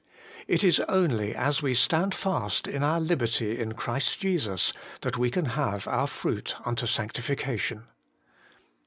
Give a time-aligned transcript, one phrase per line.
[0.47, 5.29] It is only as we' stand fast in our liberty in Christ Jesus,' that we
[5.29, 7.83] can have our fruit unto sancti fication.